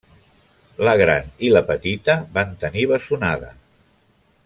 La 0.87 0.93
gran 1.01 1.29
i 1.49 1.51
la 1.55 1.63
petita 1.69 2.15
van 2.39 2.57
tenir 2.65 2.87
bessonada. 2.93 3.55